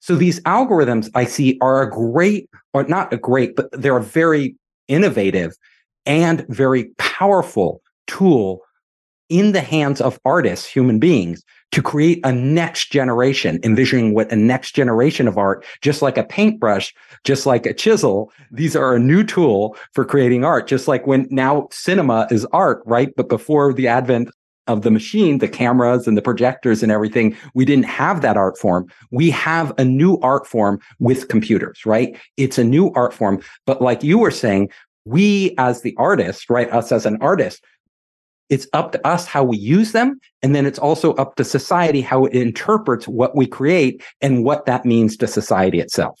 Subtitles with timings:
[0.00, 4.02] So these algorithms I see are a great, or not a great, but they're a
[4.02, 5.52] very innovative
[6.06, 8.62] and very powerful tool
[9.28, 14.36] in the hands of artists, human beings, to create a next generation, envisioning what a
[14.36, 16.94] next generation of art, just like a paintbrush,
[17.24, 18.32] just like a chisel.
[18.50, 22.82] These are a new tool for creating art, just like when now cinema is art,
[22.86, 23.12] right?
[23.16, 24.30] But before the advent
[24.68, 28.58] of the machine, the cameras and the projectors and everything, we didn't have that art
[28.58, 28.86] form.
[29.10, 32.16] We have a new art form with computers, right?
[32.36, 33.42] It's a new art form.
[33.66, 34.70] But like you were saying,
[35.04, 36.70] we as the artist, right?
[36.70, 37.64] Us as an artist,
[38.50, 40.20] it's up to us how we use them.
[40.42, 44.66] And then it's also up to society how it interprets what we create and what
[44.66, 46.20] that means to society itself.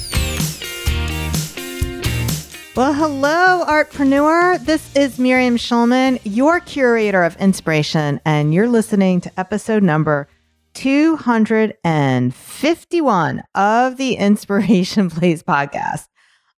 [2.73, 4.63] Well, hello, Artpreneur.
[4.63, 10.29] This is Miriam Schulman, your curator of inspiration, and you're listening to episode number
[10.75, 16.07] 251 of the Inspiration Place podcast.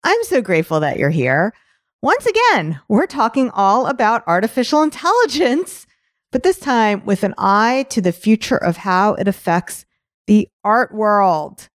[0.03, 1.53] I'm so grateful that you're here.
[2.01, 5.87] Once again, we're talking all about artificial intelligence,
[6.29, 9.85] but this time with an eye to the future of how it affects
[10.27, 11.69] the art world.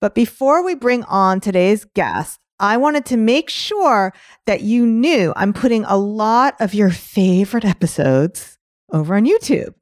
[0.00, 4.12] But before we bring on today's guest, I wanted to make sure
[4.46, 8.58] that you knew I'm putting a lot of your favorite episodes
[8.92, 9.74] over on YouTube,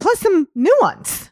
[0.00, 1.30] plus some new ones,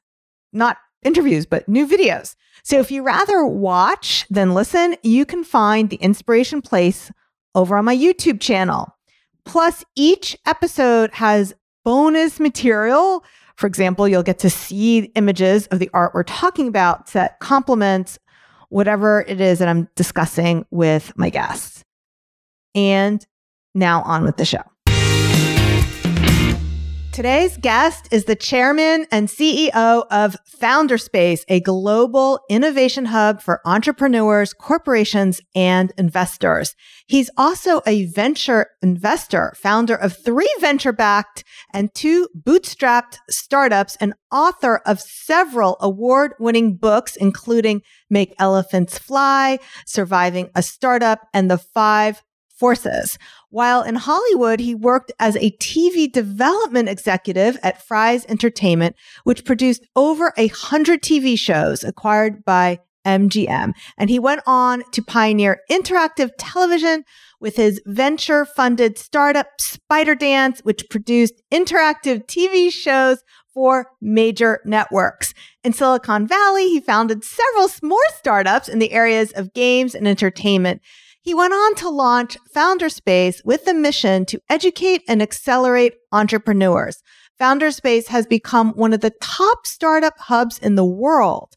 [0.53, 2.37] not interviews, but new videos.
[2.63, 7.11] So if you rather watch than listen, you can find the inspiration place
[7.55, 8.95] over on my YouTube channel.
[9.45, 13.25] Plus, each episode has bonus material.
[13.57, 18.19] For example, you'll get to see images of the art we're talking about that complements
[18.69, 21.85] whatever it is that I'm discussing with my guests.
[22.75, 23.25] And
[23.75, 24.63] now on with the show.
[27.19, 33.61] Today's guest is the chairman and CEO of Founders Space, a global innovation hub for
[33.65, 36.77] entrepreneurs, corporations, and investors.
[37.09, 41.43] He's also a venture investor, founder of three venture backed
[41.75, 49.59] and two bootstrapped startups, and author of several award winning books, including Make Elephants Fly,
[49.87, 52.23] Surviving a Startup, and The Five
[52.59, 53.19] Forces.
[53.51, 59.87] While in Hollywood, he worked as a TV development executive at Fries Entertainment, which produced
[59.95, 63.73] over a hundred TV shows acquired by MGM.
[63.97, 67.05] And he went on to pioneer interactive television
[67.41, 73.23] with his venture funded startup Spider Dance, which produced interactive TV shows
[73.55, 75.33] for major networks.
[75.65, 80.83] In Silicon Valley, he founded several more startups in the areas of games and entertainment.
[81.29, 87.03] He went on to launch Founders Space with the mission to educate and accelerate entrepreneurs.
[87.39, 91.53] Founders Space has become one of the top startup hubs in the world.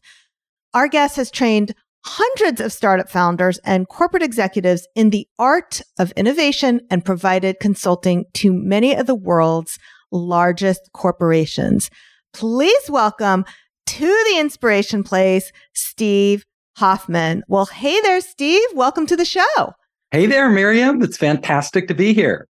[0.74, 1.74] Our guest has trained
[2.04, 8.26] hundreds of startup founders and corporate executives in the art of innovation and provided consulting
[8.34, 9.78] to many of the world's
[10.10, 11.88] largest corporations.
[12.34, 13.46] Please welcome
[13.86, 16.44] to the Inspiration Place, Steve
[16.76, 17.42] Hoffman.
[17.48, 18.66] Well, hey there, Steve.
[18.74, 19.74] Welcome to the show.
[20.10, 21.02] Hey there, Miriam.
[21.02, 22.48] It's fantastic to be here.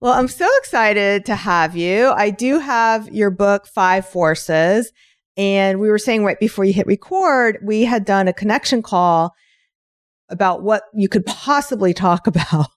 [0.00, 2.10] Well, I'm so excited to have you.
[2.10, 4.92] I do have your book, Five Forces.
[5.36, 9.34] And we were saying right before you hit record, we had done a connection call
[10.28, 12.68] about what you could possibly talk about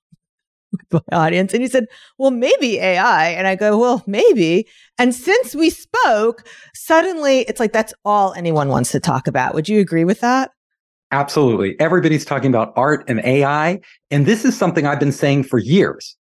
[0.71, 1.53] with my audience.
[1.53, 1.85] And you said,
[2.17, 3.29] well, maybe AI.
[3.29, 4.67] And I go, well, maybe.
[4.97, 9.53] And since we spoke, suddenly it's like that's all anyone wants to talk about.
[9.53, 10.51] Would you agree with that?
[11.13, 11.79] Absolutely.
[11.79, 13.79] Everybody's talking about art and AI.
[14.09, 16.17] And this is something I've been saying for years.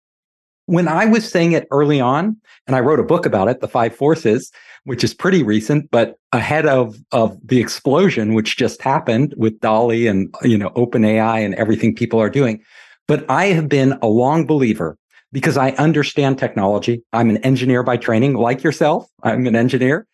[0.66, 2.36] When I was saying it early on,
[2.66, 4.50] and I wrote a book about it, The Five Forces,
[4.84, 10.08] which is pretty recent, but ahead of, of the explosion, which just happened with DALL-E
[10.08, 12.60] and, you know, OpenAI and everything people are doing.
[13.06, 14.98] But I have been a long believer
[15.30, 17.04] because I understand technology.
[17.12, 19.08] I'm an engineer by training, like yourself.
[19.22, 20.08] I'm an engineer.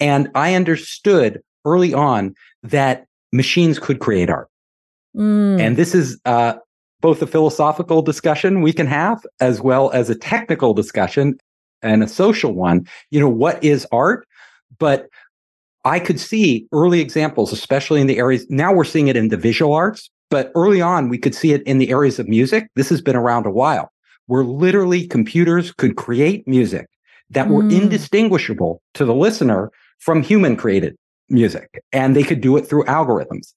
[0.00, 4.48] And I understood early on that machines could create art.
[5.16, 5.60] Mm.
[5.60, 6.54] And this is uh,
[7.00, 11.38] both a philosophical discussion we can have, as well as a technical discussion
[11.82, 12.86] and a social one.
[13.10, 14.26] You know, what is art?
[14.78, 15.08] But
[15.84, 18.46] I could see early examples, especially in the areas.
[18.48, 21.62] Now we're seeing it in the visual arts, but early on we could see it
[21.62, 22.68] in the areas of music.
[22.74, 23.90] This has been around a while,
[24.26, 26.86] where literally computers could create music
[27.30, 27.82] that were Mm.
[27.82, 30.96] indistinguishable to the listener from human created
[31.28, 31.82] music.
[31.92, 33.52] And they could do it through algorithms.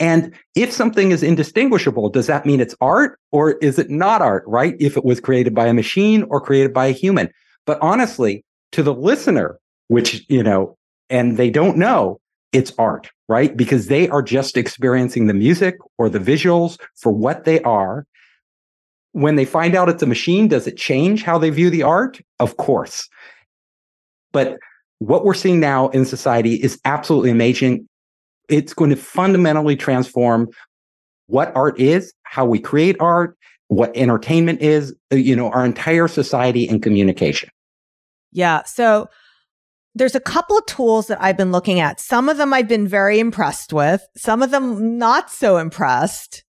[0.00, 4.44] And if something is indistinguishable, does that mean it's art or is it not art,
[4.46, 4.74] right?
[4.80, 7.30] If it was created by a machine or created by a human.
[7.64, 10.76] But honestly, to the listener, which, you know,
[11.10, 12.20] and they don't know,
[12.52, 13.56] it's art, right?
[13.56, 18.06] Because they are just experiencing the music or the visuals for what they are.
[19.12, 22.20] When they find out it's a machine, does it change how they view the art?
[22.40, 23.08] Of course.
[24.32, 24.58] But
[25.06, 27.86] what we're seeing now in society is absolutely amazing.
[28.48, 30.48] It's going to fundamentally transform
[31.26, 33.36] what art is, how we create art,
[33.68, 37.48] what entertainment is, uh, you know, our entire society and communication.
[38.32, 38.62] Yeah.
[38.64, 39.08] So
[39.94, 42.00] there's a couple of tools that I've been looking at.
[42.00, 46.44] Some of them I've been very impressed with, some of them not so impressed.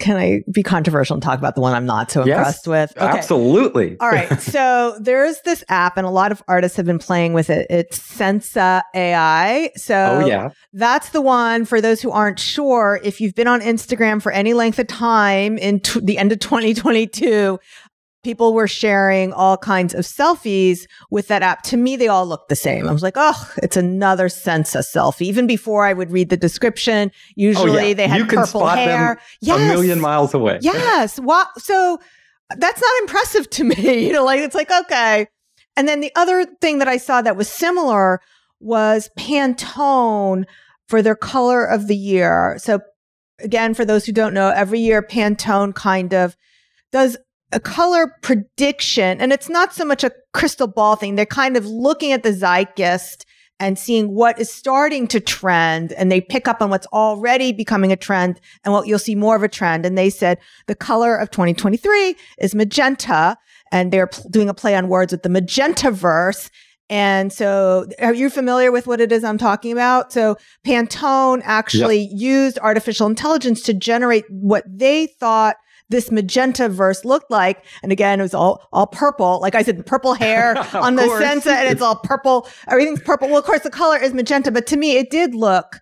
[0.00, 2.92] Can I be controversial and talk about the one I'm not so Yes, impressed with?
[2.96, 3.96] Absolutely.
[4.00, 4.30] All right.
[4.52, 7.66] So there's this app, and a lot of artists have been playing with it.
[7.70, 9.70] It's Lensa AI.
[9.76, 10.50] So oh, yeah.
[10.72, 13.00] that's the one for those who aren't sure.
[13.02, 16.40] If you've been on Instagram for any length of time in t- the end of
[16.40, 17.58] 2022,
[18.22, 21.62] people were sharing all kinds of selfies with that app.
[21.62, 22.88] To me, they all looked the same.
[22.88, 25.22] I was like, oh, it's another Lensa selfie.
[25.22, 27.94] Even before I would read the description, usually oh, yeah.
[27.94, 29.20] they had you can purple spot hair.
[29.40, 29.60] Yes.
[29.60, 30.58] A million miles away.
[30.62, 31.18] Yes.
[31.18, 31.46] Wow.
[31.58, 31.98] So
[32.56, 34.06] that's not impressive to me.
[34.06, 35.26] You know, like it's like, okay.
[35.76, 38.20] And then the other thing that I saw that was similar
[38.60, 40.44] was Pantone
[40.86, 42.56] for their color of the year.
[42.58, 42.80] So
[43.40, 46.36] again, for those who don't know, every year Pantone kind of
[46.92, 47.16] does
[47.52, 49.20] a color prediction.
[49.20, 51.14] And it's not so much a crystal ball thing.
[51.14, 53.26] They're kind of looking at the zeitgeist
[53.60, 57.92] and seeing what is starting to trend and they pick up on what's already becoming
[57.92, 59.86] a trend and what you'll see more of a trend.
[59.86, 63.36] And they said the color of 2023 is magenta
[63.70, 66.50] and they're pl- doing a play on words with the Magentaverse.
[66.90, 70.12] And so are you familiar with what it is I'm talking about?
[70.12, 72.10] So Pantone actually yep.
[72.12, 75.56] used artificial intelligence to generate what they thought
[75.92, 77.64] this Magentaverse looked like.
[77.84, 79.40] And again, it was all, all purple.
[79.40, 81.02] Like I said, purple hair on the.
[81.02, 82.48] Lensa and it's all purple.
[82.66, 83.28] Everything's purple.
[83.28, 85.78] Well, of course, the color is magenta, but to me, it did look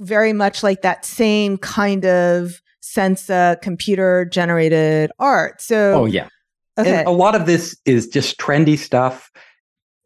[0.00, 2.60] very much like that same kind of
[2.96, 5.62] Lensa computer generated art.
[5.62, 6.28] So, oh, yeah.
[6.76, 6.98] Okay.
[6.98, 9.30] And a lot of this is just trendy stuff.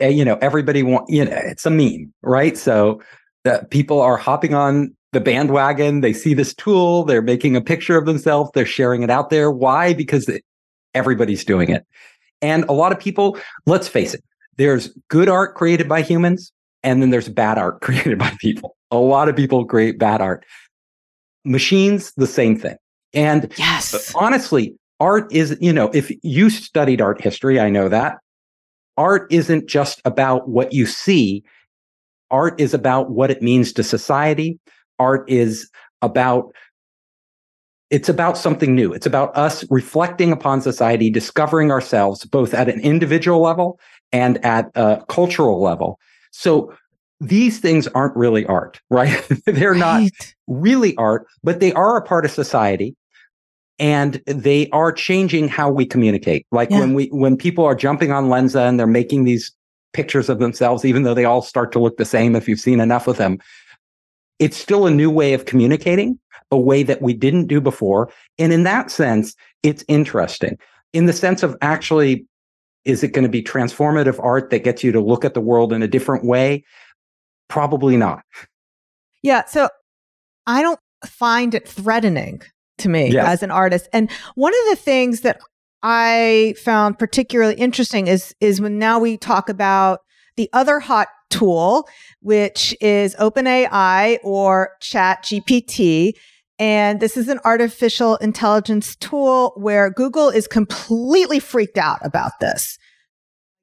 [0.02, 2.56] Uh, you know, everybody want, you know, it's a meme, right?
[2.56, 3.00] So
[3.44, 6.00] uh, people are hopping on the bandwagon.
[6.00, 9.50] They see this tool, they're making a picture of themselves, they're sharing it out there.
[9.50, 9.94] Why?
[9.94, 10.28] Because
[10.94, 11.86] everybody's doing it.
[12.40, 14.24] And a lot of people, let's face it,
[14.56, 18.76] there's good art created by humans, and then there's bad art created by people.
[18.90, 20.44] A lot of people create bad art.
[21.44, 22.76] Machines, the same thing.
[23.14, 28.18] And yes, honestly, art is, you know, if you studied art history, I know that
[28.96, 31.42] art isn't just about what you see.
[32.30, 34.58] Art is about what it means to society
[35.02, 35.68] art is
[36.00, 36.54] about
[37.90, 42.80] it's about something new it's about us reflecting upon society discovering ourselves both at an
[42.80, 43.78] individual level
[44.12, 45.98] and at a cultural level
[46.30, 46.72] so
[47.20, 49.78] these things aren't really art right they're right.
[49.78, 52.96] not really art but they are a part of society
[53.78, 56.80] and they are changing how we communicate like yeah.
[56.80, 59.52] when we when people are jumping on lensa and they're making these
[59.92, 62.80] pictures of themselves even though they all start to look the same if you've seen
[62.80, 63.38] enough of them
[64.42, 66.18] it's still a new way of communicating,
[66.50, 68.10] a way that we didn't do before.
[68.38, 70.58] And in that sense, it's interesting
[70.92, 72.26] in the sense of actually,
[72.84, 75.72] is it going to be transformative art that gets you to look at the world
[75.72, 76.64] in a different way?
[77.48, 78.24] Probably not.
[79.22, 79.44] Yeah.
[79.46, 79.68] So
[80.46, 82.42] I don't find it threatening
[82.78, 83.28] to me yes.
[83.28, 83.88] as an artist.
[83.92, 85.40] And one of the things that
[85.84, 90.00] I found particularly interesting is, is when now we talk about
[90.36, 91.88] the other hot tool,
[92.20, 96.12] which is OpenAI or ChatGPT.
[96.58, 102.78] And this is an artificial intelligence tool where Google is completely freaked out about this.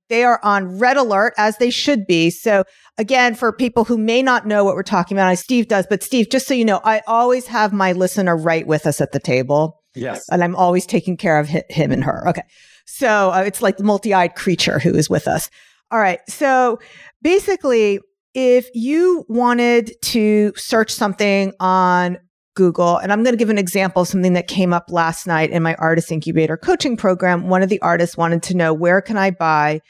[0.10, 2.32] They are on red alert as they should be.
[2.32, 2.64] So
[2.98, 6.30] again, for people who may not know what we're talking about, Steve does, but Steve,
[6.30, 9.80] just so you know, I always have my listener right with us at the table.
[9.96, 10.28] Yes.
[10.30, 12.28] And I'm always taking care of him and her.
[12.28, 12.44] Okay.
[12.86, 15.50] So uh, it's like the multi-eyed creature who is with us.
[15.92, 16.20] All right.
[16.28, 16.80] So
[17.22, 18.00] basically,
[18.34, 22.18] if you wanted to search something on
[22.56, 25.64] Google, and I'm going to give an example something that came up last night in
[25.64, 27.48] my artist incubator coaching program.
[27.48, 29.82] One of the artists wanted to know where can I buy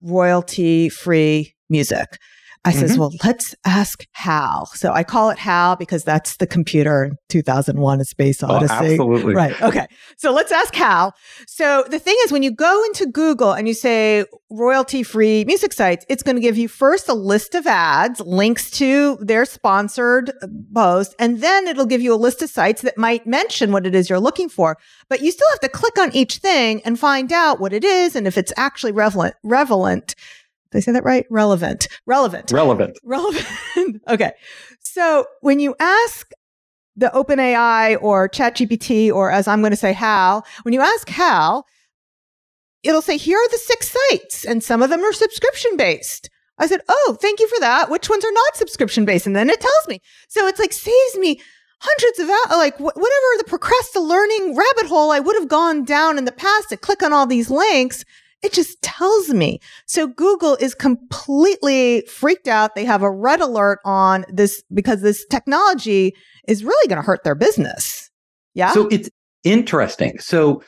[0.00, 2.18] royalty free music?
[2.64, 2.80] I mm-hmm.
[2.80, 4.66] says, well, let's ask Hal.
[4.74, 8.74] So I call it Hal because that's the computer in 2001, A Space oh, Odyssey.
[8.74, 9.34] Oh, absolutely.
[9.34, 9.60] Right.
[9.62, 9.86] Okay.
[10.16, 11.14] So let's ask Hal.
[11.46, 15.72] So the thing is, when you go into Google and you say royalty free music
[15.72, 20.32] sites, it's going to give you first a list of ads, links to their sponsored
[20.74, 23.94] post, and then it'll give you a list of sites that might mention what it
[23.94, 24.78] is you're looking for.
[25.08, 28.16] But you still have to click on each thing and find out what it is
[28.16, 29.34] and if it's actually relevant.
[29.42, 30.14] relevant
[30.70, 31.26] did I say that right?
[31.30, 31.88] Relevant.
[32.06, 32.52] Relevant.
[32.52, 32.98] Relevant.
[33.04, 33.46] Relevant.
[34.08, 34.32] okay.
[34.80, 36.30] So when you ask
[36.96, 41.64] the OpenAI or ChatGPT, or as I'm going to say, Hal, when you ask Hal,
[42.82, 46.28] it'll say, here are the six sites, and some of them are subscription based.
[46.58, 47.88] I said, oh, thank you for that.
[47.88, 49.26] Which ones are not subscription based?
[49.26, 50.00] And then it tells me.
[50.28, 51.40] So it's like saves me
[51.80, 55.84] hundreds of hours, like wh- whatever the procrastinating learning rabbit hole I would have gone
[55.84, 58.04] down in the past to click on all these links
[58.42, 59.60] it just tells me.
[59.86, 62.74] So Google is completely freaked out.
[62.74, 66.14] They have a red alert on this because this technology
[66.46, 68.10] is really going to hurt their business.
[68.54, 68.72] Yeah.
[68.72, 69.10] So it's
[69.44, 70.18] interesting.
[70.18, 70.62] So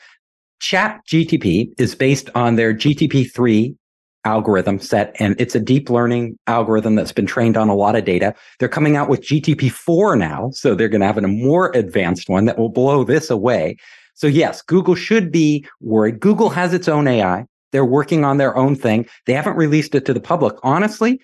[0.59, 3.75] Chat GTP is based on their GTP3
[4.23, 8.05] algorithm set, and it's a deep learning algorithm that's been trained on a lot of
[8.05, 8.35] data.
[8.59, 10.51] They're coming out with GTP4 now.
[10.51, 13.77] So they're going to have a more advanced one that will blow this away.
[14.13, 16.19] So yes, Google should be worried.
[16.19, 17.45] Google has its own AI.
[17.71, 19.07] They're working on their own thing.
[19.25, 21.19] They haven't released it to the public, honestly.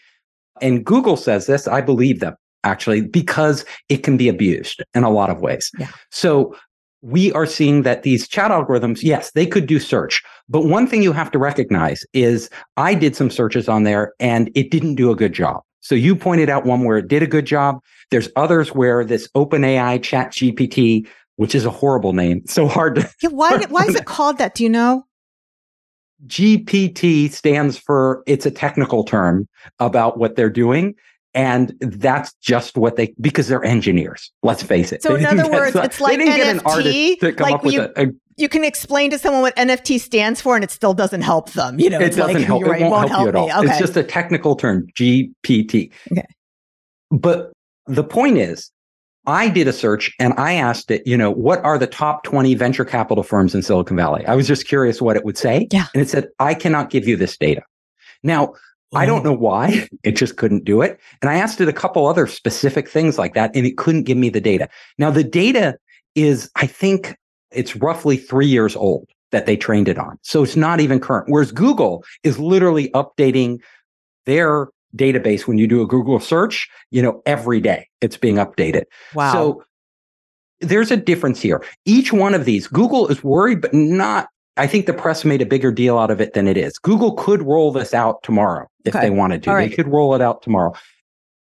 [0.61, 5.09] And Google says this, I believe them actually, because it can be abused in a
[5.09, 5.71] lot of ways.
[5.79, 5.89] Yeah.
[6.11, 6.55] So
[7.01, 10.21] we are seeing that these chat algorithms, yes, they could do search.
[10.49, 14.51] But one thing you have to recognize is I did some searches on there and
[14.55, 15.61] it didn't do a good job.
[15.79, 17.79] So you pointed out one where it did a good job.
[18.11, 23.09] There's others where this OpenAI chat GPT, which is a horrible name, so hard to.
[23.21, 24.55] Yeah, why, why is it called that?
[24.55, 25.06] Do you know?
[26.25, 29.47] GPT stands for it's a technical term
[29.79, 30.95] about what they're doing.
[31.33, 34.31] And that's just what they because they're engineers.
[34.41, 35.03] Let's face it.
[35.03, 37.39] So in other words, it's like NFT.
[37.39, 38.07] like you, a, a,
[38.37, 41.79] you can explain to someone what NFT stands for, and it still doesn't help them.
[41.79, 42.63] You know, it doesn't like, help.
[42.63, 43.51] It, won't, won't help, help, you at all.
[43.51, 43.69] Okay.
[43.69, 45.91] It's just a technical term, GPT.
[46.11, 46.25] Okay.
[47.11, 47.51] But
[47.85, 48.71] the point is,
[49.27, 52.55] I did a search and I asked it, you know, what are the top 20
[52.55, 54.25] venture capital firms in Silicon Valley?
[54.25, 55.67] I was just curious what it would say.
[55.69, 55.87] Yeah.
[55.93, 57.61] And it said, I cannot give you this data.
[58.23, 58.53] Now,
[58.95, 60.99] I don't know why it just couldn't do it.
[61.21, 64.17] And I asked it a couple other specific things like that, and it couldn't give
[64.17, 64.69] me the data.
[64.97, 65.77] Now, the data
[66.15, 67.17] is, I think
[67.51, 70.17] it's roughly three years old that they trained it on.
[70.21, 71.25] So it's not even current.
[71.27, 73.59] Whereas Google is literally updating
[74.25, 78.83] their database when you do a Google search, you know, every day it's being updated.
[79.13, 79.33] Wow.
[79.33, 79.63] So
[80.59, 81.63] there's a difference here.
[81.85, 84.27] Each one of these, Google is worried, but not.
[84.55, 86.79] I think the press made a bigger deal out of it than it is.
[86.79, 89.05] Google could roll this out tomorrow if okay.
[89.05, 89.51] they wanted to.
[89.51, 89.69] Right.
[89.69, 90.73] They could roll it out tomorrow.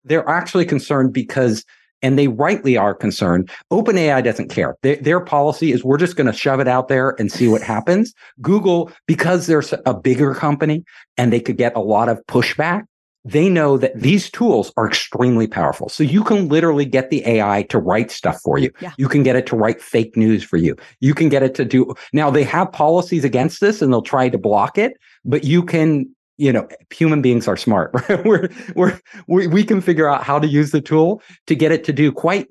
[0.02, 1.64] They're actually concerned because,
[2.02, 4.76] and they rightly are concerned, OpenAI doesn't care.
[4.82, 7.62] Their, their policy is we're just going to shove it out there and see what
[7.62, 8.14] happens.
[8.40, 10.84] Google, because they're a bigger company
[11.16, 12.82] and they could get a lot of pushback,
[13.28, 15.88] they know that these tools are extremely powerful.
[15.90, 18.70] So you can literally get the AI to write stuff for you.
[18.80, 18.92] Yeah.
[18.96, 20.74] You can get it to write fake news for you.
[21.00, 24.30] You can get it to do now they have policies against this and they'll try
[24.30, 24.94] to block it,
[25.26, 26.08] but you can,
[26.38, 27.90] you know, human beings are smart.
[27.92, 28.24] Right?
[28.24, 31.84] we're, we're, we, we can figure out how to use the tool to get it
[31.84, 32.48] to do quite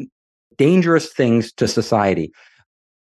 [0.57, 2.31] dangerous things to society.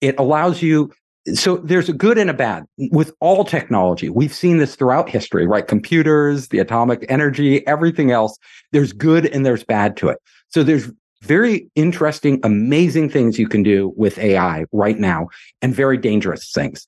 [0.01, 0.93] It allows you
[1.35, 4.09] so there's a good and a bad with all technology.
[4.09, 5.67] We've seen this throughout history, right?
[5.67, 8.37] Computers, the atomic energy, everything else.
[8.73, 10.19] There's good and there's bad to it.
[10.49, 10.91] So there's
[11.23, 15.29] very interesting, amazing things you can do with AI right now
[15.63, 16.87] and very dangerous things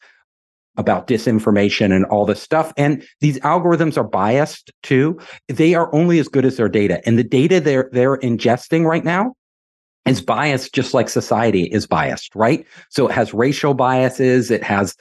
[0.76, 2.72] about disinformation and all this stuff.
[2.76, 5.18] And these algorithms are biased too.
[5.48, 9.04] They are only as good as their data and the data they're, they're ingesting right
[9.04, 9.34] now
[10.08, 12.66] is biased just like society is biased, right?
[12.90, 14.96] So it has racial biases, it has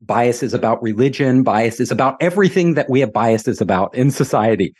[0.00, 4.74] biases about religion, biases about everything that we have biases about in society.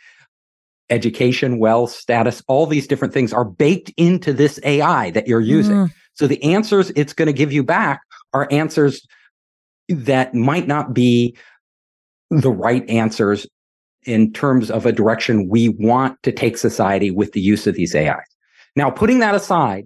[0.89, 5.75] Education, wealth, status, all these different things are baked into this AI that you're using.
[5.75, 5.91] Mm.
[6.13, 8.01] So the answers it's going to give you back
[8.33, 9.05] are answers
[9.89, 11.35] that might not be
[12.29, 13.47] the right answers
[14.05, 17.93] in terms of a direction we want to take society with the use of these
[17.93, 18.36] AIs.
[18.75, 19.85] Now, putting that aside,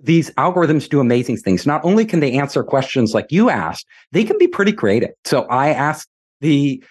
[0.00, 1.66] these algorithms do amazing things.
[1.66, 5.10] Not only can they answer questions like you asked, they can be pretty creative.
[5.24, 6.08] So I asked
[6.40, 6.82] the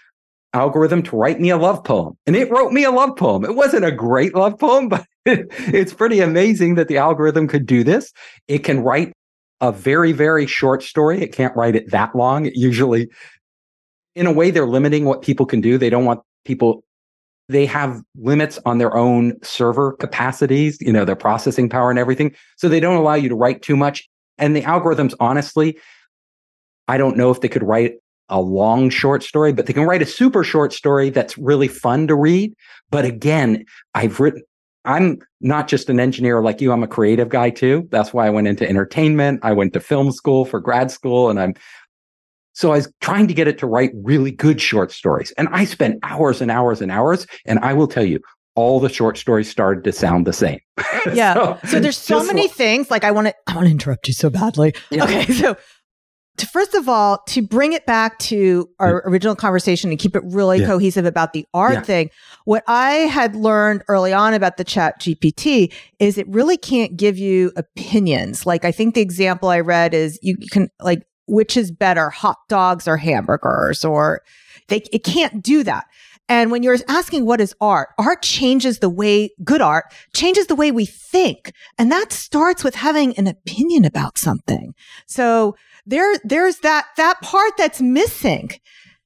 [0.53, 3.45] algorithm to write me a love poem and it wrote me a love poem.
[3.45, 7.83] It wasn't a great love poem, but it's pretty amazing that the algorithm could do
[7.83, 8.11] this.
[8.47, 9.13] It can write
[9.61, 11.21] a very, very short story.
[11.21, 12.45] It can't write it that long.
[12.45, 13.09] It usually,
[14.15, 15.77] in a way, they're limiting what people can do.
[15.77, 16.83] They don't want people
[17.49, 22.35] they have limits on their own server capacities, you know, their processing power and everything.
[22.57, 24.07] So they don't allow you to write too much.
[24.37, 25.79] And the algorithms, honestly,
[26.87, 27.95] I don't know if they could write
[28.29, 32.07] a long short story, but they can write a super short story that's really fun
[32.07, 32.53] to read.
[32.91, 34.43] But again, I've written,
[34.83, 37.87] I'm not just an engineer like you, I'm a creative guy too.
[37.91, 39.39] That's why I went into entertainment.
[39.43, 41.53] I went to film school for grad school and I'm
[42.57, 45.31] so I was trying to get it to write really good short stories.
[45.37, 47.27] And I spent hours and hours and hours.
[47.45, 48.19] And I will tell you,
[48.55, 50.59] all the short stories started to sound the same.
[51.13, 51.35] Yeah.
[51.35, 52.91] so, so, there's so many things.
[52.91, 54.73] Like I want to, I want to interrupt you so badly.
[54.89, 55.03] Yeah.
[55.03, 55.31] Okay.
[55.33, 55.55] So
[56.37, 59.07] to first of all, to bring it back to our mm.
[59.07, 60.67] original conversation and keep it really yeah.
[60.67, 61.81] cohesive about the art yeah.
[61.81, 62.09] thing,
[62.45, 67.17] what I had learned early on about the chat GPT is it really can't give
[67.17, 68.45] you opinions.
[68.45, 72.37] Like I think the example I read is you can like which is better, hot
[72.49, 74.21] dogs or hamburgers or
[74.67, 75.85] they it can't do that.
[76.29, 80.55] And when you're asking what is art, art changes the way good art changes the
[80.55, 81.53] way we think.
[81.77, 84.73] And that starts with having an opinion about something.
[85.05, 85.55] So
[85.85, 88.51] there, there's that, that part that's missing.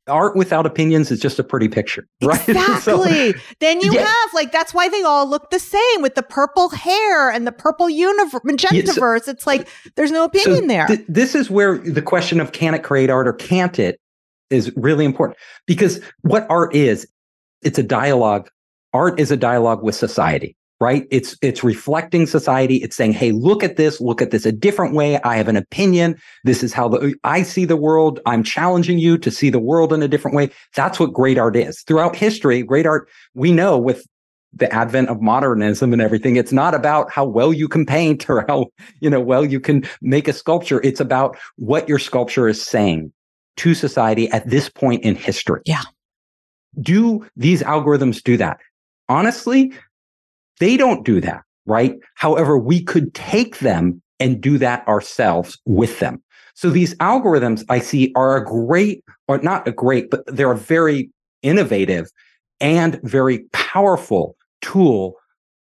[0.07, 2.49] Art without opinions is just a pretty picture, right?
[2.49, 3.33] Exactly.
[3.33, 4.05] so, then you yeah.
[4.05, 7.51] have like that's why they all look the same with the purple hair and the
[7.51, 10.87] purple universe, magenta yeah, so, it's like there's no opinion so there.
[10.87, 13.99] Th- this is where the question of can it create art or can't it
[14.49, 17.07] is really important because what art is,
[17.61, 18.49] it's a dialogue.
[18.93, 21.07] Art is a dialogue with society right?
[21.11, 22.77] It's it's reflecting society.
[22.77, 24.01] It's saying, "Hey, look at this.
[24.01, 25.21] Look at this a different way.
[25.21, 26.17] I have an opinion.
[26.43, 28.19] This is how the, I see the world.
[28.25, 31.55] I'm challenging you to see the world in a different way." That's what great art
[31.55, 31.83] is.
[31.83, 34.05] Throughout history, great art we know with
[34.53, 38.43] the advent of modernism and everything it's not about how well you can paint or
[38.49, 38.65] how
[38.99, 43.13] you know well you can make a sculpture it's about what your sculpture is saying
[43.55, 45.83] to society at this point in history yeah
[46.81, 48.59] do these algorithms do that
[49.07, 49.71] honestly
[50.61, 51.95] they don't do that, right?
[52.13, 56.21] However, we could take them and do that ourselves with them.
[56.53, 60.57] So these algorithms I see are a great, or not a great, but they're a
[60.57, 61.09] very
[61.41, 62.11] innovative
[62.59, 65.15] and very powerful tool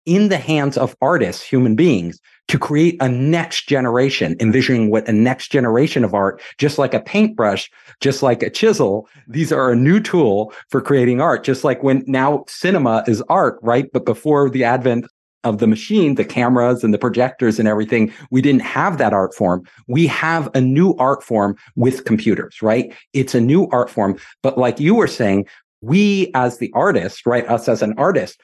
[0.05, 5.13] in the hands of artists, human beings, to create a next generation, envisioning what a
[5.13, 7.69] next generation of art, just like a paintbrush,
[8.01, 9.07] just like a chisel.
[9.27, 13.59] These are a new tool for creating art, just like when now cinema is art,
[13.61, 13.89] right?
[13.93, 15.05] But before the advent
[15.45, 19.33] of the machine, the cameras and the projectors and everything, we didn't have that art
[19.33, 19.63] form.
[19.87, 22.93] We have a new art form with computers, right?
[23.13, 24.17] It's a new art form.
[24.41, 25.45] But like you were saying,
[25.81, 27.45] we as the artist, right?
[27.49, 28.39] Us as an artist,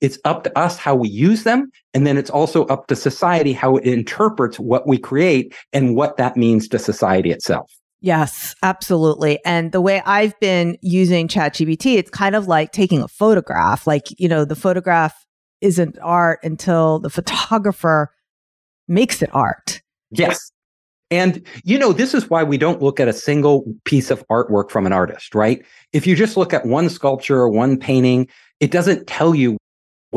[0.00, 1.70] it's up to us how we use them.
[1.94, 6.16] And then it's also up to society how it interprets what we create and what
[6.16, 7.72] that means to society itself.
[8.00, 9.40] Yes, absolutely.
[9.44, 13.86] And the way I've been using ChatGPT, it's kind of like taking a photograph.
[13.86, 15.26] Like, you know, the photograph
[15.60, 18.12] isn't art until the photographer
[18.86, 19.82] makes it art.
[20.10, 20.52] Yes.
[21.10, 24.70] And, you know, this is why we don't look at a single piece of artwork
[24.70, 25.64] from an artist, right?
[25.92, 28.28] If you just look at one sculpture or one painting,
[28.60, 29.57] it doesn't tell you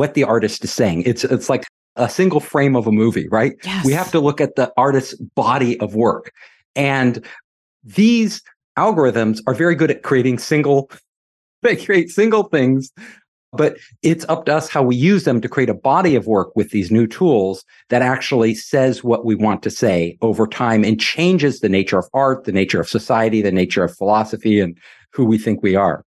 [0.02, 1.04] what the artist is saying.
[1.06, 1.62] It's it's like
[1.94, 3.52] a single frame of a movie, right?
[3.62, 3.86] Yes.
[3.86, 6.32] We have to look at the artist's body of work.
[6.74, 7.24] And
[7.84, 8.42] these
[8.76, 10.90] algorithms are very good at creating single
[11.62, 12.90] they create single things
[13.52, 16.56] but it's up to us how we use them to create a body of work
[16.56, 20.98] with these new tools that actually says what we want to say over time and
[20.98, 24.78] changes the nature of art, the nature of society, the nature of philosophy, and
[25.12, 26.02] who we think we are.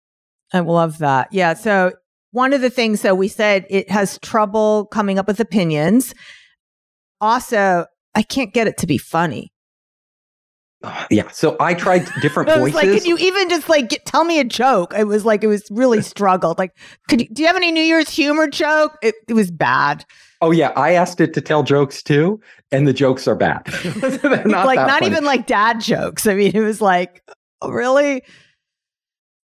[0.52, 1.32] I love that.
[1.32, 1.54] Yeah.
[1.54, 1.92] So
[2.32, 6.14] one of the things, though, we said it has trouble coming up with opinions.
[7.20, 9.52] Also, I can't get it to be funny.
[11.10, 12.74] Yeah, so I tried different voices.
[12.74, 14.94] Like, can you even just like get, tell me a joke?
[14.96, 16.58] It was like it was really struggled.
[16.58, 16.72] Like,
[17.08, 18.96] could you, do you have any New Year's humor joke?
[19.02, 20.04] It, it was bad.
[20.40, 22.40] Oh yeah, I asked it to tell jokes too,
[22.72, 23.62] and the jokes are bad.
[24.44, 25.06] not like not funny.
[25.06, 26.26] even like dad jokes.
[26.26, 27.22] I mean, it was like,
[27.60, 28.24] oh, really?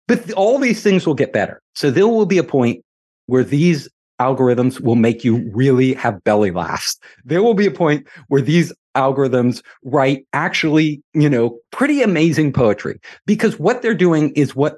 [0.07, 1.61] But all these things will get better.
[1.73, 2.83] So there will be a point
[3.25, 3.89] where these
[4.19, 6.97] algorithms will make you really have belly laughs.
[7.23, 12.99] There will be a point where these algorithms write actually, you know, pretty amazing poetry
[13.25, 14.77] because what they're doing is what,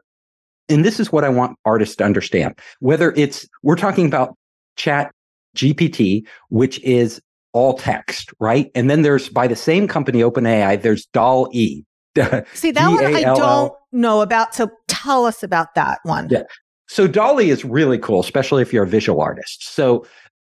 [0.69, 4.35] and this is what I want artists to understand, whether it's, we're talking about
[4.75, 5.11] chat
[5.55, 7.21] GPT, which is
[7.53, 8.71] all text, right?
[8.75, 11.83] And then there's by the same company, OpenAI, there's DAL E.
[12.53, 14.55] See, that one I don't know about.
[14.55, 16.27] So tell us about that one.
[16.29, 16.43] Yeah.
[16.87, 19.73] So DALL-E is really cool, especially if you're a visual artist.
[19.73, 20.05] So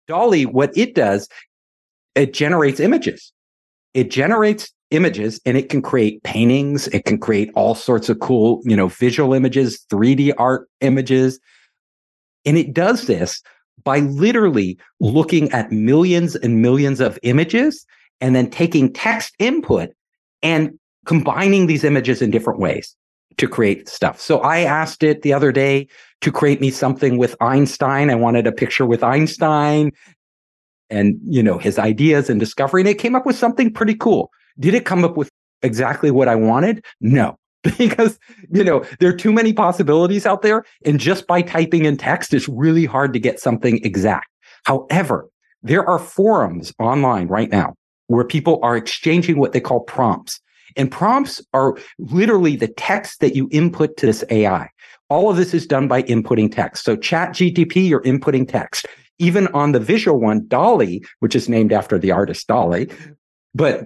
[0.09, 1.29] DALL-E, what it does,
[2.15, 3.33] it generates images.
[3.95, 6.89] It generates images and it can create paintings.
[6.89, 11.39] It can create all sorts of cool, you know, visual images, 3D art images.
[12.45, 13.43] And it does this
[13.85, 17.87] by literally looking at millions and millions of images
[18.21, 19.91] and then taking text input
[20.43, 22.97] and combining these images in different ways
[23.37, 24.21] to create stuff.
[24.21, 25.89] So I asked it the other day
[26.21, 28.11] to create me something with Einstein.
[28.11, 29.91] I wanted a picture with Einstein
[30.91, 32.83] and, you know, his ideas and discovery.
[32.83, 34.31] And it came up with something pretty cool.
[34.59, 35.29] Did it come up with
[35.63, 36.85] exactly what I wanted?
[37.01, 37.37] No.
[37.79, 38.19] Because,
[38.53, 40.65] you know, there are too many possibilities out there.
[40.85, 44.27] And just by typing in text, it's really hard to get something exact.
[44.65, 45.27] However,
[45.63, 47.73] there are forums online right now
[48.09, 50.41] where people are exchanging what they call prompts.
[50.77, 54.69] And prompts are literally the text that you input to this AI.
[55.09, 56.85] All of this is done by inputting text.
[56.85, 58.87] So chat GTP, you're inputting text.
[59.19, 62.93] Even on the visual one, DALL-E, which is named after the artist Dalí.
[63.55, 63.85] But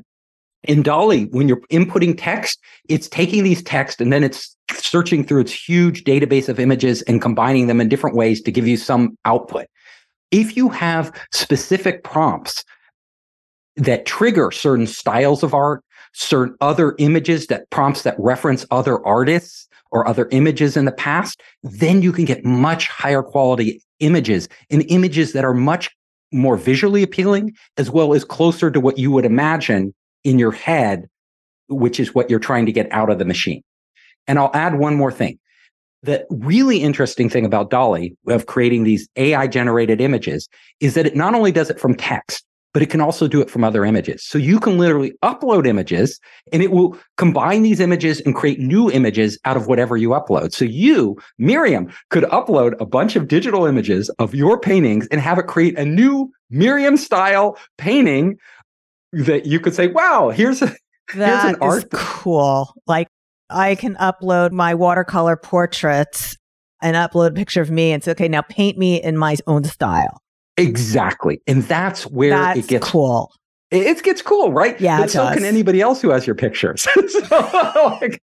[0.64, 5.42] in DALL-E, when you're inputting text, it's taking these text and then it's searching through
[5.42, 9.16] its huge database of images and combining them in different ways to give you some
[9.24, 9.66] output.
[10.31, 12.64] If you have specific prompts
[13.77, 19.68] that trigger certain styles of art, certain other images that prompts that reference other artists
[19.90, 24.85] or other images in the past, then you can get much higher quality images and
[24.88, 25.90] images that are much
[26.33, 29.94] more visually appealing, as well as closer to what you would imagine
[30.25, 31.09] in your head,
[31.68, 33.62] which is what you're trying to get out of the machine.
[34.27, 35.38] And I'll add one more thing.
[36.03, 40.49] The really interesting thing about DALL-E of creating these AI generated images
[40.81, 42.44] is that it not only does it from text,
[42.79, 44.23] but it can also do it from other images.
[44.23, 46.21] So you can literally upload images
[46.53, 50.53] and it will combine these images and create new images out of whatever you upload.
[50.53, 55.41] So you, Miriam, could upload a bunch of digital images of your paintings and have
[55.41, 58.38] it create a new Miriam style painting
[59.11, 60.67] that you could say, wow, here's a,
[61.17, 61.91] that here's an art.
[61.91, 62.73] cool.
[62.87, 63.09] Like
[63.51, 66.37] I can upload my watercolor portraits
[66.81, 69.64] and upload a picture of me and say, okay, now paint me in my own
[69.64, 70.23] style.
[70.59, 71.40] Exactly.
[71.47, 73.33] And that's where That's it gets cool.
[73.71, 74.81] It, gets cool, right?
[74.81, 75.35] Yeah, But so does.
[75.35, 76.87] can anybody else who has your pictures.
[77.09, 78.23] so, like,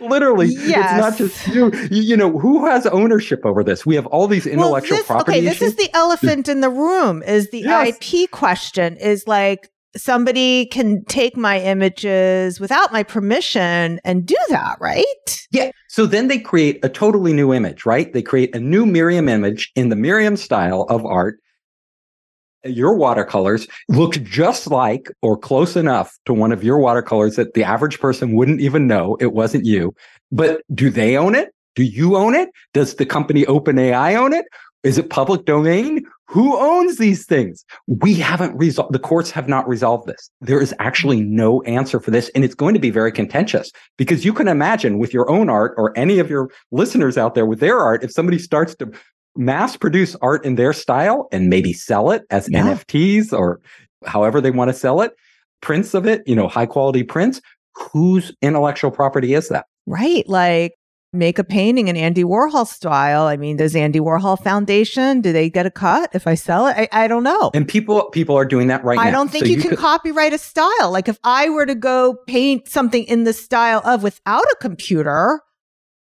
[0.00, 1.00] literally, it's Yes.
[1.00, 1.72] not just you.
[1.90, 2.16] you.
[2.16, 3.84] Know, who has ownership over this?
[3.84, 6.70] We have all these intellectual well, this, property okay, this is the elephant in the
[6.70, 7.98] room is the Yes.
[8.00, 14.76] IP question is like somebody can take my images without my permission and do that,
[14.80, 15.04] right?
[15.50, 15.70] yeah.
[15.88, 18.12] So then they create a totally new image, right?
[18.12, 21.38] They create a new Miriam image in the Miriam style of art.
[22.64, 27.64] Your watercolors look just like or close enough to one of your watercolors that the
[27.64, 29.94] average person wouldn't even know it wasn't you.
[30.32, 31.54] But do they own it?
[31.74, 32.50] Do you own it?
[32.72, 34.46] Does the company OpenAI own it?
[34.84, 36.04] Is it public domain?
[36.28, 37.64] Who owns these things?
[37.86, 40.30] We haven't resolved, the courts have not resolved this.
[40.40, 42.30] There is actually no answer for this.
[42.34, 45.74] And it's going to be very contentious because you can imagine with your own art
[45.76, 48.90] or any of your listeners out there with their art, if somebody starts to
[49.36, 52.64] mass produce art in their style and maybe sell it as Yeah.
[52.74, 53.60] NFTs or
[54.06, 55.12] however they want to sell it,
[55.60, 57.40] prints of it, you know, high quality prints,
[57.92, 59.66] whose intellectual property is that?
[59.86, 60.28] Right.
[60.28, 60.74] Like
[61.12, 63.22] make a painting in Andy Warhol style.
[63.26, 66.74] I mean, does Andy Warhol Foundation, do they get a cut if I sell it?
[66.76, 67.50] I, I don't know.
[67.54, 69.02] And people people are doing that right now.
[69.02, 70.90] I don't think So you, can could- copyright a style.
[70.90, 75.40] Like if I were to go paint something in the style of without a computer,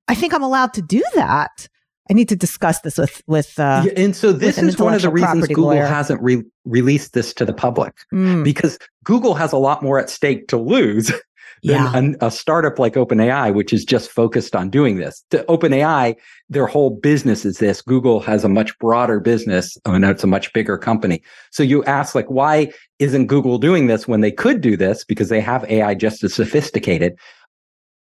[0.08, 1.68] I think I'm allowed to do that.
[2.08, 5.02] I need to discuss this with with uh, Yeah, and so this is one of
[5.02, 5.86] the reasons Google lawyer.
[5.86, 10.08] hasn't re- released this to the public mm, because Google has a lot more at
[10.08, 11.10] stake to lose
[11.62, 11.90] yeah.
[11.90, 15.24] than an, a startup like OpenAI, which is just focused on doing this.
[15.30, 16.16] To OpenAI,
[16.48, 17.82] their whole business is this.
[17.82, 21.22] Google has a much broader business and it's a much bigger company.
[21.50, 25.04] So you ask, like, why isn't Google doing this when they could do this?
[25.04, 27.18] Because they have AI just as sophisticated.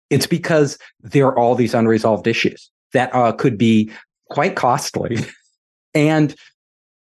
[0.09, 3.91] It's because there are all these unresolved issues that uh, could be
[4.29, 5.17] quite costly
[5.93, 6.35] and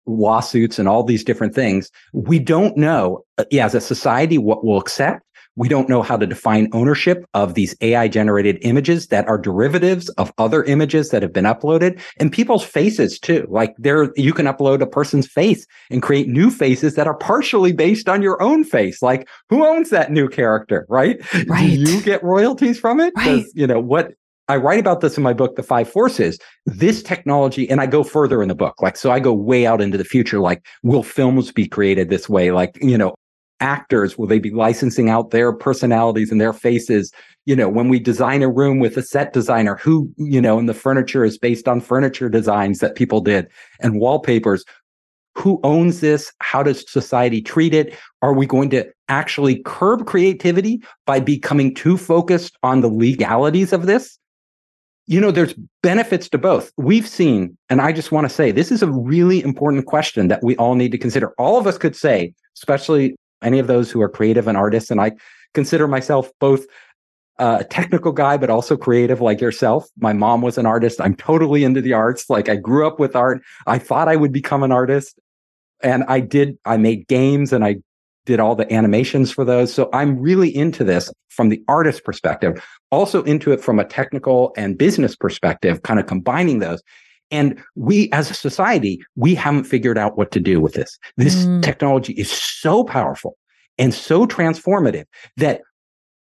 [0.07, 1.91] lawsuits and all these different things.
[2.13, 5.23] We don't know, uh, yeah, as a society, what we'll accept.
[5.57, 10.07] We don't know how to define ownership of these AI generated images that are derivatives
[10.09, 13.47] of other images that have been uploaded and people's faces too.
[13.49, 17.73] Like there, you can upload a person's face and create new faces that are partially
[17.73, 19.01] based on your own face.
[19.01, 21.19] Like who owns that new character, right?
[21.47, 21.69] Right.
[21.83, 23.11] Do you get royalties from it?
[23.17, 23.41] Right.
[23.41, 24.13] Does, you know, what
[24.49, 26.39] I write about this in my book, The Five Forces.
[26.65, 28.81] This technology, and I go further in the book.
[28.81, 30.39] Like, so I go way out into the future.
[30.39, 32.51] Like, will films be created this way?
[32.51, 33.13] Like, you know,
[33.59, 37.11] actors, will they be licensing out their personalities and their faces?
[37.45, 40.69] You know, when we design a room with a set designer who, you know, and
[40.69, 43.47] the furniture is based on furniture designs that people did
[43.81, 44.63] and wallpapers.
[45.35, 46.31] Who owns this?
[46.39, 47.95] How does society treat it?
[48.23, 53.85] Are we going to actually curb creativity by becoming too focused on the legalities of
[53.85, 54.17] this?
[55.07, 56.71] You know, there's benefits to both.
[56.77, 60.43] We've seen, and I just want to say this is a really important question that
[60.43, 61.33] we all need to consider.
[61.37, 64.99] All of us could say, especially any of those who are creative and artists, and
[64.99, 65.13] I
[65.53, 66.65] consider myself both
[67.39, 69.87] a technical guy, but also creative like yourself.
[69.99, 70.99] My mom was an artist.
[70.99, 72.29] I'm totally into the arts.
[72.29, 73.41] Like I grew up with art.
[73.67, 75.19] I thought I would become an artist.
[75.83, 77.77] And I did, I made games and I
[78.27, 79.73] did all the animations for those.
[79.73, 84.53] So I'm really into this from the artist perspective, also into it from a technical
[84.55, 86.83] and business perspective, kind of combining those.
[87.31, 90.99] And we as a society, we haven't figured out what to do with this.
[91.15, 91.63] This mm.
[91.63, 93.37] technology is so powerful
[93.77, 95.05] and so transformative
[95.37, 95.61] that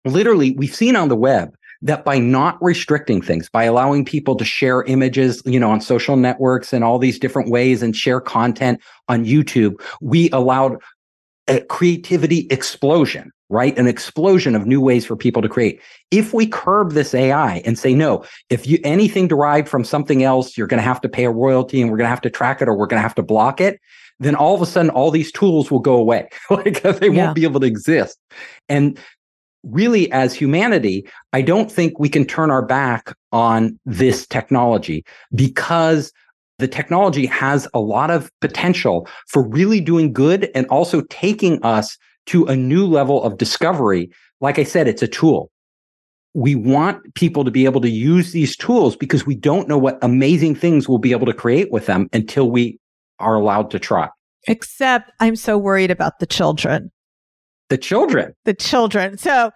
[0.04, 1.50] literally we've seen on the web
[1.82, 6.16] that by not restricting things, by allowing people to share images, you know, on social
[6.16, 10.76] networks and all these different ways and share content on YouTube, we allowed
[11.48, 13.76] a creativity explosion, right?
[13.78, 15.80] An explosion of new ways for people to create.
[16.10, 20.56] If we curb this AI and say, no, if you anything derived from something else,
[20.56, 22.60] you're going to have to pay a royalty and we're going to have to track
[22.60, 23.80] it or we're going to have to block it,
[24.20, 26.28] then all of a sudden all these tools will go away.
[26.50, 27.24] like they yeah.
[27.24, 28.18] won't be able to exist.
[28.68, 28.98] And
[29.62, 36.12] really, as humanity, I don't think we can turn our back on this technology because
[36.58, 41.96] the technology has a lot of potential for really doing good and also taking us
[42.26, 44.10] to a new level of discovery.
[44.40, 45.50] Like I said, it's a tool.
[46.34, 49.98] We want people to be able to use these tools because we don't know what
[50.02, 52.78] amazing things we'll be able to create with them until we
[53.18, 54.08] are allowed to try.
[54.46, 56.90] Except I'm so worried about the children.
[57.70, 58.34] The children.
[58.44, 59.18] The children.
[59.18, 59.50] So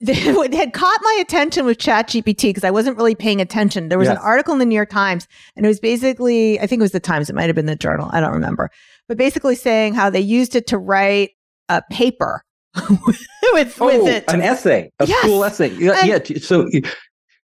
[0.00, 3.88] what had caught my attention with ChatGPT because I wasn't really paying attention.
[3.88, 4.16] There was yes.
[4.16, 6.92] an article in the New York Times, and it was basically, I think it was
[6.92, 8.70] the Times, it might have been the Journal, I don't remember,
[9.08, 11.30] but basically saying how they used it to write
[11.68, 12.44] a paper
[13.52, 14.24] with, oh, with it.
[14.28, 15.20] An essay, a yes.
[15.20, 15.70] school essay.
[15.70, 16.38] Yeah, yeah.
[16.40, 16.68] So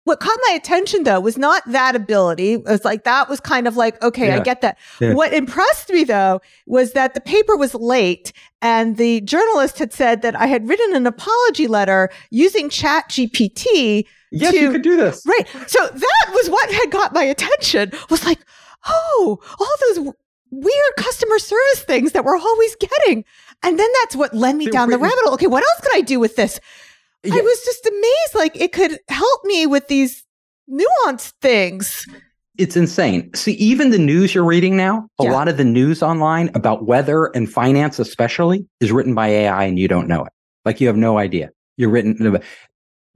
[0.05, 2.53] what caught my attention though was not that ability.
[2.53, 4.37] It was like that was kind of like, okay, yeah.
[4.37, 4.77] I get that.
[4.99, 5.13] Yeah.
[5.13, 10.21] What impressed me though was that the paper was late and the journalist had said
[10.21, 14.05] that I had written an apology letter using Chat GPT.
[14.31, 15.23] Yes, to, you could do this.
[15.25, 15.47] Right.
[15.67, 18.39] So that was what had got my attention was like,
[18.87, 20.13] oh, all those
[20.51, 23.25] weird customer service things that we're always getting.
[23.61, 25.33] And then that's what led me They're down written- the rabbit hole.
[25.35, 26.59] Okay, what else could I do with this?
[27.23, 27.36] Yeah.
[27.36, 28.36] I was just amazed.
[28.36, 30.23] Like it could help me with these
[30.69, 32.05] nuanced things.
[32.57, 33.33] It's insane.
[33.33, 35.31] See, even the news you're reading now, a yeah.
[35.31, 39.79] lot of the news online about weather and finance, especially, is written by AI and
[39.79, 40.31] you don't know it.
[40.63, 41.49] Like you have no idea.
[41.77, 42.39] You're written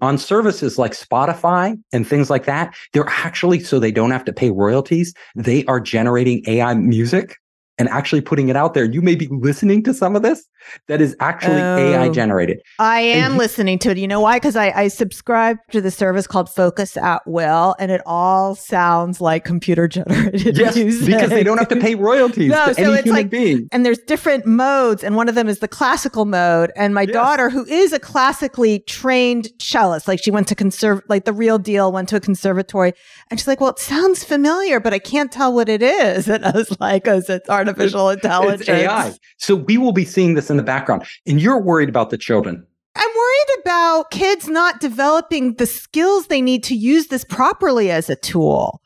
[0.02, 2.76] on services like Spotify and things like that.
[2.94, 7.36] They're actually, so they don't have to pay royalties, they are generating AI music
[7.78, 8.86] and actually putting it out there.
[8.86, 10.48] You may be listening to some of this
[10.88, 12.62] that is actually oh, AI generated.
[12.80, 13.98] I am he, listening to it.
[13.98, 14.38] You know why?
[14.38, 19.22] Because I, I subscribe to the service called Focus at Will, and it all sounds
[19.22, 21.08] like computer generated yes, music.
[21.08, 23.68] because they don't have to pay royalties no, to so any it's human like, being.
[23.72, 26.72] And there's different modes, and one of them is the classical mode.
[26.76, 27.14] And my yes.
[27.14, 31.60] daughter, who is a classically trained cellist, like she went to conserve, like the real
[31.60, 32.94] deal, went to a conservatory,
[33.30, 36.46] and she's like, "Well, it sounds familiar, but I can't tell what it is." And
[36.46, 39.14] I was like, "Oh, it's artificial intelligence." It's AI.
[39.38, 41.04] So we will be seeing this in in the background.
[41.28, 42.66] And you're worried about the children.
[42.96, 48.10] I'm worried about kids not developing the skills they need to use this properly as
[48.10, 48.82] a tool.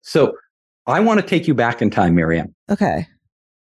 [0.00, 0.32] So
[0.86, 2.54] I want to take you back in time, Miriam.
[2.70, 3.06] Okay.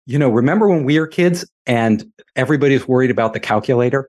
[0.07, 2.05] You know, remember when we were kids and
[2.37, 4.09] everybody's worried about the calculator?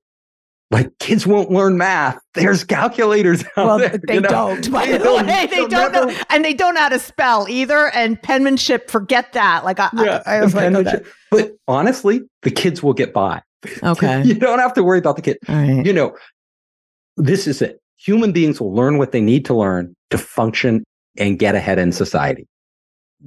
[0.72, 2.18] Like kids won't learn math.
[2.34, 4.00] There's calculators out well, there.
[4.08, 4.30] They you know?
[4.30, 5.48] don't, by the way.
[5.48, 6.16] They don't know.
[6.30, 7.90] And they don't know how to spell either.
[7.94, 9.66] And penmanship, forget that.
[9.66, 11.02] Like I, yeah, I, I was like, okay.
[11.30, 13.42] But honestly, the kids will get by.
[13.84, 14.24] Okay.
[14.26, 15.38] you don't have to worry about the kid.
[15.48, 15.86] Right.
[15.86, 16.16] You know,
[17.18, 17.82] this is it.
[17.98, 20.86] Human beings will learn what they need to learn to function
[21.18, 22.48] and get ahead in society.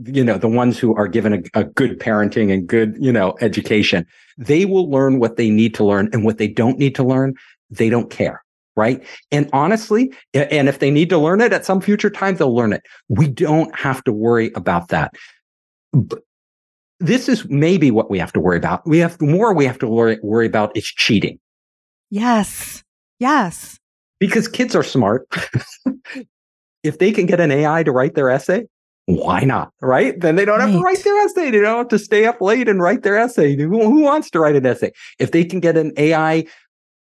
[0.03, 3.37] You know, the ones who are given a, a good parenting and good, you know,
[3.41, 4.07] education,
[4.39, 7.35] they will learn what they need to learn and what they don't need to learn,
[7.71, 8.45] they don't care
[8.77, 9.05] right?
[9.31, 12.73] And honestly, and if they need to learn it at some future time, they'll learn
[12.73, 12.83] it.
[13.09, 15.15] We don't have to worry about that.
[15.93, 16.23] But
[17.01, 18.87] this is maybe what we have to worry about.
[18.87, 21.39] We have more we have to worry, worry about is cheating.
[22.11, 22.83] Yes.
[23.19, 23.79] Yes.
[24.19, 25.27] Because kids are smart.
[26.83, 28.67] if they can get an AI to write their essay,
[29.07, 29.73] why not?
[29.81, 30.19] Right?
[30.19, 30.69] Then they don't right.
[30.69, 31.51] have to write their essay.
[31.51, 33.57] They don't have to stay up late and write their essay.
[33.57, 34.93] Who, who wants to write an essay?
[35.19, 36.47] If they can get an AI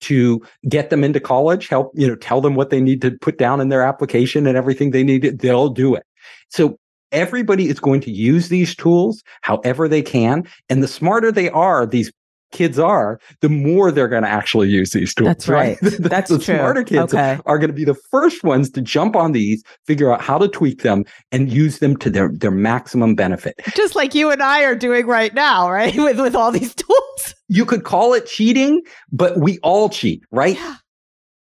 [0.01, 3.37] to get them into college, help, you know, tell them what they need to put
[3.37, 6.03] down in their application and everything they need, they'll do it.
[6.49, 6.77] So
[7.11, 10.47] everybody is going to use these tools however they can.
[10.69, 12.11] And the smarter they are, these
[12.51, 15.27] kids are, the more they're going to actually use these tools.
[15.27, 15.77] That's right.
[15.81, 16.55] That's the true.
[16.55, 17.39] smarter kids okay.
[17.45, 20.47] are going to be the first ones to jump on these, figure out how to
[20.47, 23.55] tweak them, and use them to their, their maximum benefit.
[23.75, 25.95] Just like you and I are doing right now, right?
[26.09, 27.35] With with all these tools.
[27.47, 28.81] You could call it cheating,
[29.11, 30.55] but we all cheat, right?
[30.55, 30.75] Yeah.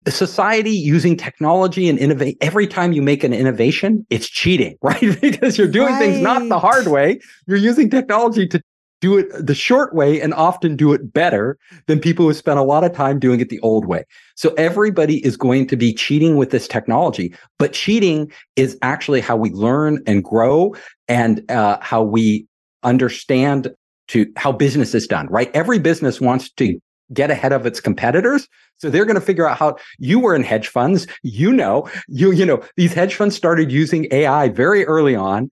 [0.04, 5.20] The society using technology and innovate every time you make an innovation, it's cheating, right?
[5.20, 7.20] because you're doing things not the hard way.
[7.46, 8.60] You're using technology to
[9.02, 12.62] do it the short way and often do it better than people who spent a
[12.62, 14.04] lot of time doing it the old way.
[14.36, 19.36] So everybody is going to be cheating with this technology, but cheating is actually how
[19.36, 20.74] we learn and grow
[21.08, 22.46] and uh, how we
[22.84, 23.68] understand
[24.08, 25.50] to how business is done, right?
[25.52, 26.78] Every business wants to
[27.12, 28.46] get ahead of its competitors.
[28.78, 31.08] So they're going to figure out how you were in hedge funds.
[31.22, 35.50] You know, you, you know, these hedge funds started using AI very early on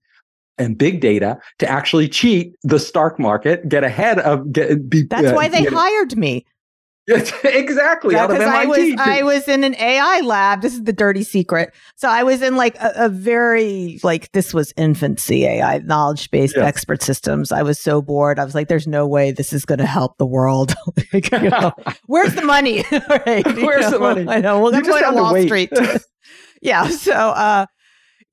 [0.61, 5.29] and big data to actually cheat the stock market, get ahead of get, be, That's
[5.29, 6.47] uh, why they hired me.
[7.45, 10.63] exactly out of Because I was I was in an AI lab.
[10.63, 11.73] This is the dirty secret.
[11.97, 16.55] So I was in like a, a very like this was infancy AI knowledge based
[16.57, 16.67] Yes.
[16.67, 17.51] expert systems.
[17.51, 18.39] I was so bored.
[18.39, 20.75] I was like, "There's no way this is going to help the world."
[21.13, 21.73] Like, you know,
[22.07, 22.85] where's the money?
[22.93, 23.45] right?
[23.45, 24.27] Where's the money?
[24.29, 24.61] I know.
[24.61, 25.43] We'll just to to Wall.
[25.43, 25.73] Street.
[26.63, 26.87] yeah.
[26.89, 27.67] So, uh,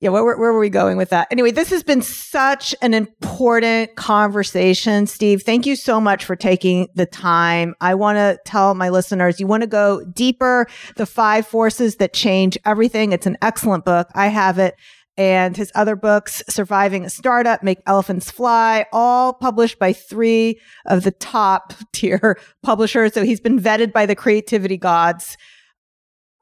[0.00, 1.26] yeah, where, where, were we going with that?
[1.32, 5.42] Anyway, this has been such an important conversation, Steve.
[5.42, 7.74] Thank you so much for taking the time.
[7.80, 12.12] I want to tell my listeners, you want to go deeper, the five forces that
[12.12, 13.10] change everything.
[13.10, 14.08] It's an excellent book.
[14.14, 14.76] I have it.
[15.16, 21.02] And his other books, Surviving a Startup, Make Elephants Fly, all published by three of
[21.02, 23.14] the top tier publishers.
[23.14, 25.36] So he's been vetted by the creativity gods.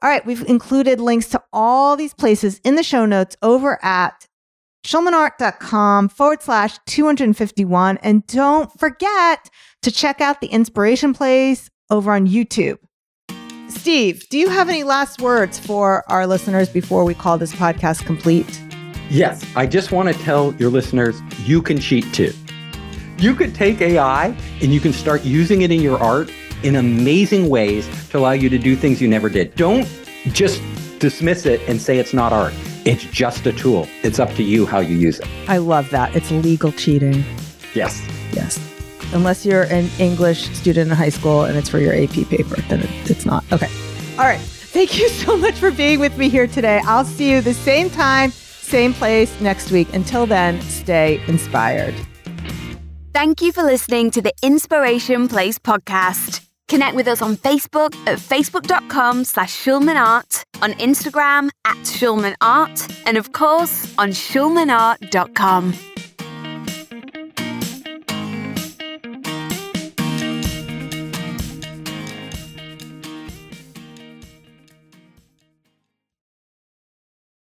[0.03, 4.29] All right, we've included links to all these places in the show notes over at
[4.85, 7.99] schulmanart.com forward slash 251.
[7.99, 9.51] And don't forget
[9.83, 12.79] to check out the inspiration place over on YouTube.
[13.69, 18.05] Steve, do you have any last words for our listeners before we call this podcast
[18.05, 18.61] complete?
[19.09, 22.33] Yes, I just want to tell your listeners you can cheat too.
[23.19, 26.31] You could take AI and you can start using it in your art
[26.67, 29.55] in amazing ways to allow you to do things you never did.
[29.55, 29.89] Don't
[30.33, 30.61] just
[30.99, 32.53] dismiss it and say it's not art.
[32.85, 33.89] It's just a tool.
[34.03, 35.29] It's up to you how you use it.
[35.49, 36.15] I love that.
[36.15, 37.25] It's legal cheating.
[37.75, 38.05] Yes.
[38.33, 38.61] Yes.
[39.13, 42.81] Unless you're an English student in high school and it's for your AP paper, then
[43.05, 43.45] it's not.
[43.53, 43.69] Okay.
[44.19, 44.41] All right.
[44.41, 46.81] Thank you so much for being with me here today.
[46.85, 49.93] I'll see you the same time, same place next week.
[49.95, 51.95] Until then, stay inspired.
[53.13, 56.46] Thank you for listening to the Inspiration Place podcast.
[56.69, 63.33] Connect with us on Facebook at facebook.com slash schulmanart, on Instagram at schulmanart, and of
[63.33, 65.75] course on schulmanart.com.